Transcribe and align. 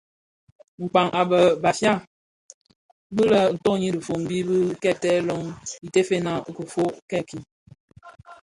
Kpag 0.91 1.07
a 1.19 1.21
bheg 1.29 1.47
Bafia 1.63 1.93
mbiň 3.11 3.27
bè 3.33 3.41
toňi 3.63 3.87
dhifombi 3.93 4.37
di 4.47 4.59
kibèè 4.81 5.17
löň 5.27 5.41
itèfèna 5.87 6.33
kifög 6.55 6.91
kèèkin, 7.09 7.41